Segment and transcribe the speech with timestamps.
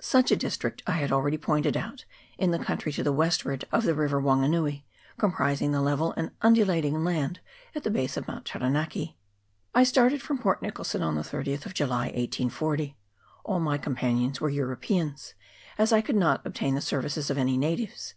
[0.00, 2.06] Such a district I had already pointed out
[2.38, 4.82] in the country to the west ward of the river Wanganui,
[5.18, 7.40] comprising the level and undulating land
[7.74, 9.18] at the base of Mount Taranaki.
[9.74, 12.96] I started from Port Nicholson on the 30th of July, 1840.
[13.44, 15.34] All my companions were Europeans,
[15.76, 18.14] as I could not obtain the services of any natives.